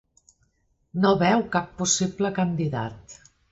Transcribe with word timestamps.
No 1.03 1.11
veu 1.19 1.45
cap 1.57 1.69
possible 1.83 2.35
candidat. 2.41 3.19